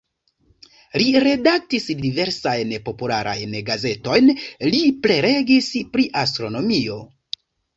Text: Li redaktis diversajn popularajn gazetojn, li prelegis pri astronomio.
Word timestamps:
Li 1.01 1.09
redaktis 1.23 1.85
diversajn 1.99 2.73
popularajn 2.87 3.53
gazetojn, 3.69 4.33
li 4.71 4.83
prelegis 5.07 5.71
pri 5.95 6.09
astronomio. 6.27 6.99